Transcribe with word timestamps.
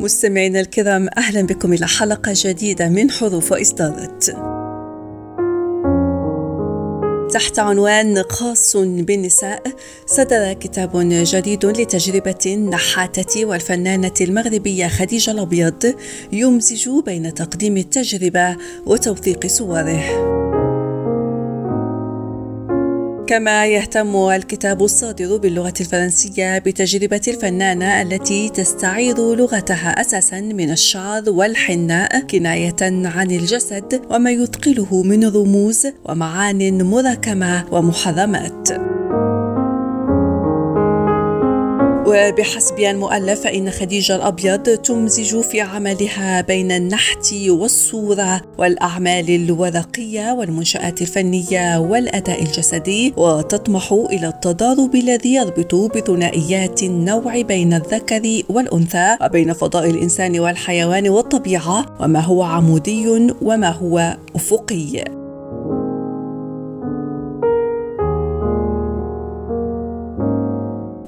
مستمعينا 0.00 0.60
الكرام 0.60 1.08
أهلا 1.16 1.42
بكم 1.42 1.72
إلى 1.72 1.86
حلقة 1.86 2.32
جديدة 2.34 2.88
من 2.88 3.10
حروف 3.10 3.52
واصدارات 3.52 4.24
تحت 7.32 7.58
عنوان 7.58 8.22
خاص 8.22 8.76
بالنساء 8.76 9.62
صدر 10.06 10.52
كتاب 10.52 10.90
جديد 11.04 11.66
لتجربة 11.66 12.38
النحاتة 12.46 13.44
والفنانة 13.44 14.14
المغربية 14.20 14.88
خديجة 14.88 15.30
الأبيض 15.30 15.94
يمزج 16.32 16.88
بين 17.06 17.34
تقديم 17.34 17.76
التجربة 17.76 18.56
وتوثيق 18.86 19.46
صوره. 19.46 20.39
كما 23.30 23.66
يهتم 23.66 24.16
الكتاب 24.16 24.82
الصادر 24.82 25.36
باللغة 25.36 25.74
الفرنسية 25.80 26.58
بتجربة 26.58 27.20
الفنانة 27.28 28.02
التي 28.02 28.48
تستعير 28.48 29.34
لغتها 29.34 30.00
أساسا 30.00 30.40
من 30.40 30.70
الشعر 30.70 31.22
والحناء 31.26 32.20
كناية 32.20 32.76
عن 32.82 33.30
الجسد 33.30 34.02
وما 34.10 34.30
يثقله 34.30 35.02
من 35.02 35.24
رموز 35.24 35.86
ومعان 36.04 36.82
مركمة 36.82 37.64
ومحرمات 37.72 38.68
وبحسب 42.10 42.78
المؤلف 42.78 43.40
فإن 43.40 43.70
خديجة 43.70 44.16
الأبيض 44.16 44.62
تمزج 44.62 45.40
في 45.40 45.60
عملها 45.60 46.40
بين 46.40 46.72
النحت 46.72 47.34
والصورة 47.48 48.42
والأعمال 48.58 49.30
الورقية 49.30 50.32
والمنشآت 50.32 51.02
الفنية 51.02 51.78
والأداء 51.78 52.42
الجسدي 52.42 53.14
وتطمح 53.16 53.92
إلى 53.92 54.28
التضارب 54.28 54.94
الذي 54.94 55.34
يربط 55.34 55.74
بثنائيات 55.74 56.82
النوع 56.82 57.40
بين 57.40 57.74
الذكر 57.74 58.42
والأنثى 58.48 59.16
وبين 59.22 59.52
فضاء 59.52 59.90
الإنسان 59.90 60.40
والحيوان 60.40 61.08
والطبيعة 61.08 61.96
وما 62.00 62.20
هو 62.20 62.42
عمودي 62.42 63.32
وما 63.42 63.70
هو 63.70 64.16
أفقي. 64.36 65.19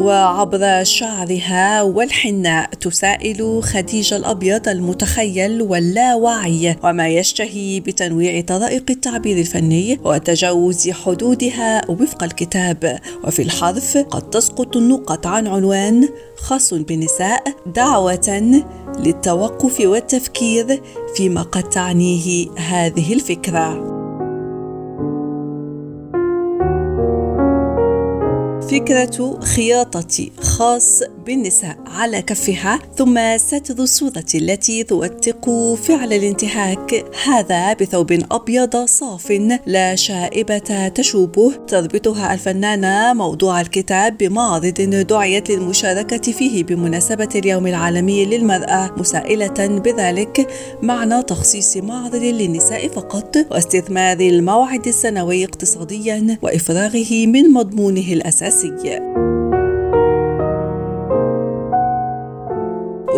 وعبر 0.00 0.84
شعرها 0.84 1.82
والحناء 1.82 2.70
تسائل 2.70 3.62
خديجة 3.62 4.16
الأبيض 4.16 4.68
المتخيل 4.68 5.62
واللاوعي 5.62 6.76
وما 6.84 7.08
يشتهي 7.08 7.80
بتنويع 7.80 8.40
طرائق 8.40 8.84
التعبير 8.90 9.38
الفني 9.38 10.00
وتجاوز 10.04 10.90
حدودها 10.90 11.90
وفق 11.90 12.22
الكتاب. 12.22 12.98
وفي 13.24 13.42
الحرف 13.42 13.98
قد 13.98 14.30
تسقط 14.30 14.76
النقط 14.76 15.26
عن 15.26 15.46
عنوان 15.46 16.08
خاص 16.36 16.74
بالنساء 16.74 17.42
دعوة 17.66 18.62
للتوقف 18.98 19.80
والتفكير 19.80 20.82
فيما 21.16 21.42
قد 21.42 21.62
تعنيه 21.62 22.46
هذه 22.56 23.12
الفكرة. 23.12 23.89
فكرة 28.70 29.40
خياطة 29.40 30.30
خاص 30.40 31.02
بالنساء 31.26 31.76
على 31.86 32.22
كفها 32.22 32.78
ثم 32.96 33.38
ستر 33.38 33.82
الصورة 33.82 34.24
التي 34.34 34.84
توثق 34.84 35.50
فعل 35.74 36.12
الانتهاك. 36.12 37.04
هذا 37.24 37.72
بثوب 37.72 38.12
أبيض 38.30 38.76
صاف 38.76 39.30
لا 39.66 39.94
شائبة 39.94 40.88
تشوبه. 40.88 41.52
تربطها 41.68 42.34
الفنانة 42.34 43.12
موضوع 43.14 43.60
الكتاب 43.60 44.18
بمعرض 44.18 44.66
دعيت 45.08 45.50
للمشاركة 45.50 46.32
فيه 46.32 46.64
بمناسبة 46.64 47.28
اليوم 47.34 47.66
العالمي 47.66 48.24
للمرأة 48.24 48.94
مسائلة 48.96 49.66
بذلك 49.66 50.50
معنى 50.82 51.22
تخصيص 51.22 51.76
معرض 51.76 52.14
للنساء 52.14 52.88
فقط 52.88 53.36
واستثمار 53.50 54.20
الموعد 54.20 54.86
السنوي 54.86 55.44
اقتصاديا 55.44 56.38
وإفراغه 56.42 57.26
من 57.26 57.50
مضمونه 57.50 58.12
الأساسي. 58.12 59.39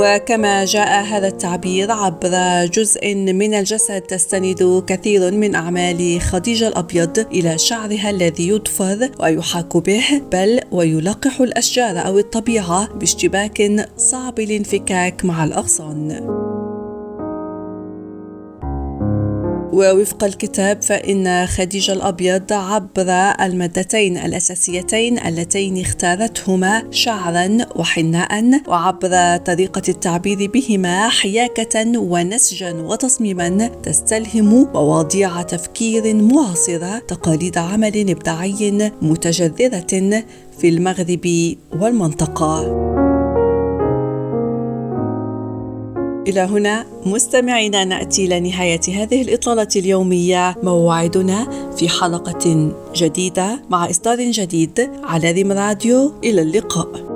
وكما 0.00 0.64
جاء 0.64 1.04
هذا 1.04 1.28
التعبير 1.28 1.90
عبر 1.90 2.66
جزء 2.66 3.14
من 3.14 3.54
الجسد 3.54 4.00
تستند 4.00 4.84
كثير 4.86 5.30
من 5.30 5.54
أعمال 5.54 6.20
خديجة 6.20 6.68
الأبيض 6.68 7.18
إلى 7.18 7.58
شعرها 7.58 8.10
الذي 8.10 8.48
يضفر 8.48 9.10
ويحاك 9.20 9.76
به 9.76 10.22
بل 10.32 10.60
ويلقح 10.72 11.40
الأشجار 11.40 12.06
أو 12.06 12.18
الطبيعة 12.18 12.88
باشتباك 12.94 13.88
صعب 13.96 14.40
الانفكاك 14.40 15.24
مع 15.24 15.44
الأغصان. 15.44 16.49
ووفق 19.72 20.24
الكتاب 20.24 20.82
فإن 20.82 21.46
خديجة 21.46 21.92
الأبيض 21.92 22.52
عبر 22.52 23.10
المادتين 23.44 24.16
الأساسيتين 24.16 25.18
اللتين 25.18 25.80
اختارتهما 25.80 26.82
شعرا 26.90 27.58
وحناء 27.76 28.60
وعبر 28.68 29.36
طريقة 29.36 29.82
التعبير 29.88 30.50
بهما 30.50 31.08
حياكة 31.08 31.98
ونسجا 31.98 32.72
وتصميما 32.72 33.70
تستلهم 33.82 34.68
مواضيع 34.74 35.42
تفكير 35.42 36.14
معاصرة 36.14 36.98
تقاليد 36.98 37.58
عمل 37.58 38.10
إبداعي 38.10 38.92
متجذرة 39.02 40.24
في 40.58 40.68
المغرب 40.68 41.54
والمنطقة. 41.80 42.89
إلى 46.30 46.40
هنا 46.40 46.86
مستمعينا 47.06 47.84
نأتي 47.84 48.26
لنهاية 48.26 48.80
هذه 48.88 49.22
الإطلالة 49.22 49.68
اليومية. 49.76 50.56
موعدنا 50.62 51.70
في 51.76 51.88
حلقة 51.88 52.72
جديدة 52.96 53.62
مع 53.70 53.90
إصدار 53.90 54.30
جديد 54.30 54.90
على 55.04 55.30
ريم 55.30 55.52
راديو. 55.52 56.12
إلى 56.24 56.42
اللقاء. 56.42 57.09